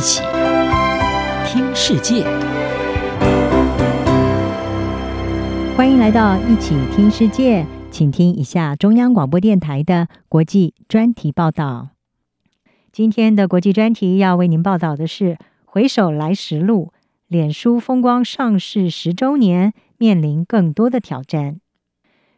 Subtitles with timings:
[0.00, 0.22] 一起
[1.44, 2.24] 听世界，
[5.76, 11.90] 欢迎来到一起听世界，请听一下中央广播电台的国际专题报道。
[12.90, 15.36] 今天的国际专题要为您报道的是：
[15.66, 16.94] 回首来时路，
[17.28, 21.60] 脸书风光上市十周年，面临更多的挑战。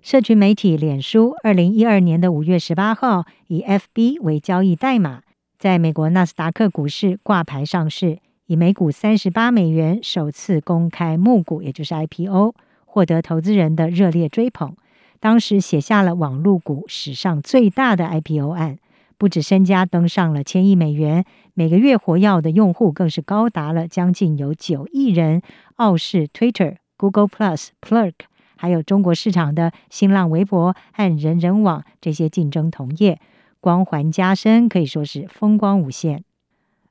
[0.00, 5.20] 社群媒体脸书，二零一二年的五月十八号，以 FB 为交易代码，
[5.60, 12.54] 在美国纳斯达克股市挂牌上市，以每股三十八美元首次公开募股，也就是 IPO，
[12.86, 14.74] 获得投资人的热烈追捧。
[15.20, 18.78] 当时写下了网络股史上最大的 IPO 案，
[19.18, 25.42] 不止身家登上了千亿美元，每个月活跃的用户更是高达了将近有九亿人。
[25.76, 28.14] 傲视 Twitter、Google Plus、Plurk。
[28.56, 33.20] 还有中国市场的新浪微博和人人网这些竞争同业，
[33.60, 36.24] 光环加身，可以说是风光无限。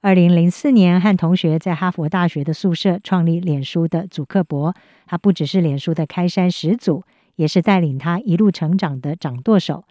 [0.00, 4.74] 二零零四年，和同学在哈佛大学的宿舍创立脸书的祖克伯，
[5.06, 7.04] 他不只是脸书的开山始祖，
[7.36, 9.84] 也是带领他一路成长的掌舵手。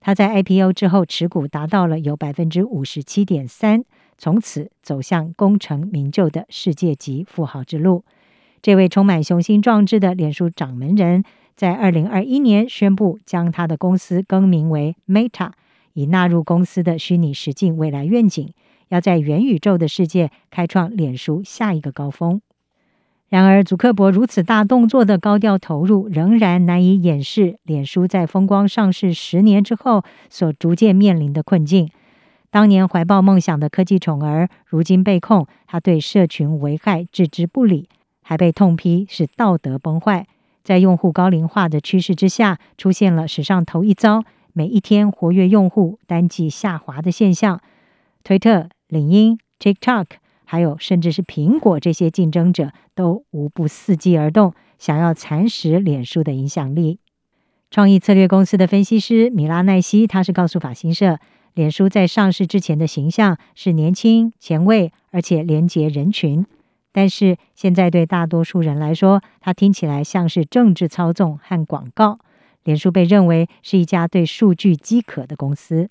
[0.00, 3.84] 他在 IPO 之后持股达到了有百分之五十七点三，
[4.16, 8.04] 从此走向功成名就的世界级富豪之路。
[8.62, 11.24] 这位充满雄心壮志的脸书掌门人，
[11.56, 15.50] 在二零二一年宣布将他的公司更名为 Meta，
[15.96, 18.52] 已纳入公司的虚拟实境未来愿景，
[18.88, 22.42] 要在元宇宙的世界开创脸书下一个高峰。
[23.30, 31.88] 然而，祖克伯如此大动作的高调投入，仍然难以掩饰脸书在风光上市十年之后所逐渐面临的困境。
[32.50, 37.88] 当年怀抱梦想的科技宠儿，如今被控他对社群危害置之不理。
[38.20, 40.26] 还被痛批是道德崩坏，
[40.62, 44.24] 在用户高龄化的趋势之下，出现了史上头一遭，
[44.58, 47.60] 每一天活跃用户单季下滑的现象。
[48.24, 50.06] 推特、领英、TikTok，
[50.46, 57.00] 还有甚至是苹果这些竞争者，都无不伺机而动，想要蚕食脸书的影响力。
[57.70, 61.18] 创意策略公司的分析师米拉奈西，他是告诉法新社，
[61.52, 66.46] 脸书在上市之前的形象是年轻、前卫，而且连接人群。
[66.92, 72.20] 但是现在对大多数人来说，它听起来像是政治操纵和广告。
[72.66, 75.86] 脸书被认为是一家对数据饥渴的公司。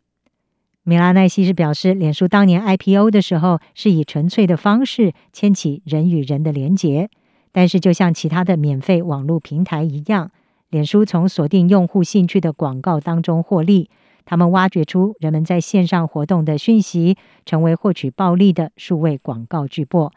[0.84, 7.10] 米拉奈西是表示，脸书当年 IPO 的时候是以纯粹的方式牵起人与人的连结，
[7.54, 10.32] 但是就像其他的免费网络平台一样，
[10.70, 13.90] 脸书从锁定用户兴趣的广告当中获利。
[14.26, 17.16] 他们挖掘出人们在线上活动的讯息，
[17.46, 20.12] 成为获取暴利的数位广告巨擘。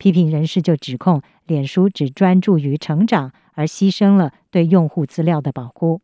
[0.00, 6.00] 批评人士就指控，脸书只专注于成长，而牺牲了对用户资料的保护。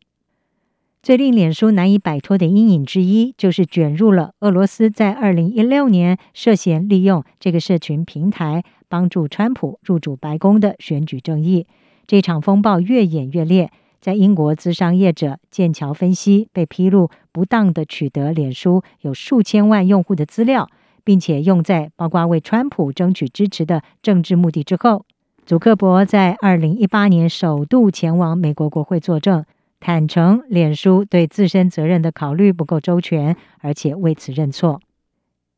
[1.01, 11.65] 最令脸书难以摆脱的阴影之一，就是卷入了俄罗斯在二零一六年涉嫌利用这个社群平台帮助川普入主白宫的选举争议。
[12.05, 20.69] 这场风暴越演越烈，在英国资商业者剑桥分析被披露不当的取得脸书有数千万用户的资料。
[21.07, 25.05] 并且用在包括为川普争取支持的政治目的之后，
[25.45, 29.45] 祖克伯在二零一八年首度前往美国国会作证，
[29.79, 34.81] 坦承脸书对自身责任的考虑不够周全，而且为此认错。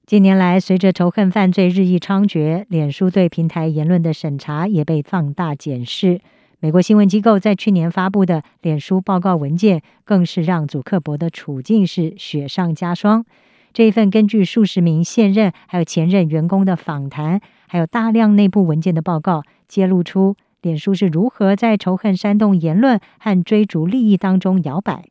[0.06, 6.22] 近年来，随着仇恨犯罪日益猖獗，脸书对平台言论的审查也被放大检视。
[6.60, 13.26] 美国新闻机构在去年发布的脸书报告文件，更是让祖克伯的处境是雪上加霜。
[13.74, 25.06] 这一份根据数十名现任还有前任员工的访谈，还有大量内部文件的报告，揭露出脸书是如何在仇恨煽动言论和追逐利益当中摇摆。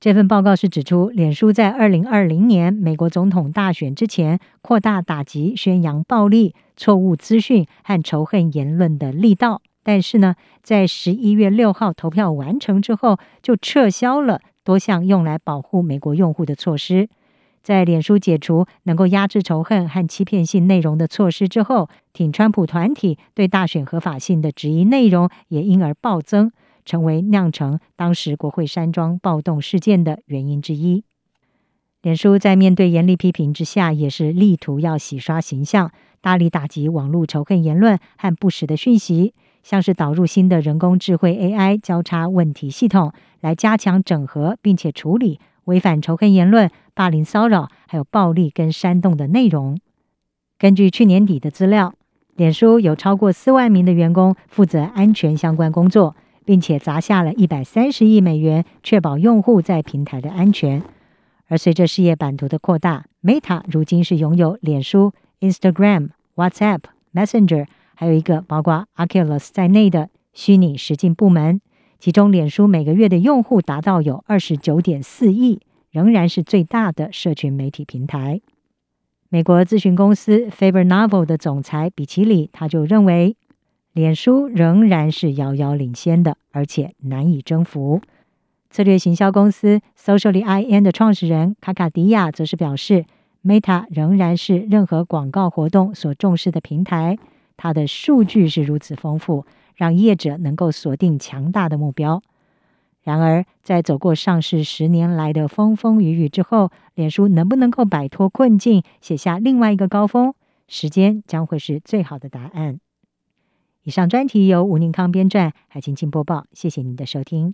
[0.00, 17.08] 这份报告是指出，脸书在二零二零年美国总统大选之前，扩大打击宣扬暴力、错误资讯和仇恨言论的力道，但是呢，在十一月六号投票完成之后，就撤销了多项用来保护美国用户的措施。
[17.64, 26.52] 在脸书解除能够压制仇恨和欺骗性内容的措施之后，挺川普团体对大选合法性的质疑内容也因而暴增，
[26.84, 31.04] 成为酿成当时国会山庄暴动事件的原因之一。
[32.02, 35.90] 脸书在面对严厉批评之下，也是力图要洗刷形象，
[36.20, 39.32] 大力打击网络仇恨言论和不实的讯息，
[39.62, 43.10] 像是导入新的人工智慧 AI 交叉问题系统，
[43.40, 45.40] 来加强整合并且处理。
[45.64, 49.78] 违反仇恨言论、霸凌骚扰，还有暴力跟煽动的内容。
[50.58, 51.92] 根据去年底的资料，
[52.36, 56.14] 脸书有超过四万名的员工负责安全相关工作，
[56.44, 60.82] 并且砸下了一百三十亿美元，确保用户在平台的安全。
[61.48, 66.80] 而随着事业版图的扩大，Meta 如今是拥有脸书、Instagram、WhatsApp、
[67.12, 71.60] Messenger，还有一个包括 Oculus 在内的虚拟实境部门。
[71.98, 75.60] 其中，脸书每个月的用户达到有二十九点四亿，
[75.94, 78.40] 仍然是最大的社群媒体平台。
[79.28, 83.36] 美国咨询公司 Faber Novel 的总裁比奇里他就认为，
[83.92, 88.00] 脸书仍然是遥遥领先的，而且难以征服。
[88.70, 93.04] 策略行销公司 Socially.in 的创始人卡卡迪亚则是表示
[93.44, 97.16] ，Meta 仍然是任何广告活动所重视的平台，
[97.56, 99.46] 它的数据是如此丰富。
[99.76, 102.22] 让业者能够锁定强大的目标。
[103.04, 110.34] 然而，在走过上市十年来的风风雨雨之后，脸书能不能够摆脱困境，写下另外一个高峰？
[110.66, 112.80] 时间将会是最好的答案。
[113.82, 116.46] 以上专题由吴宁康编撰，海清清播报。
[116.52, 117.52] 谢谢您的收听。